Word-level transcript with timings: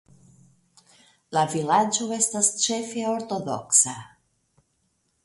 La 1.37 1.43
vilaĝo 1.51 2.07
estas 2.17 2.49
ĉefe 2.63 3.05
ortodoksa. 3.13 3.95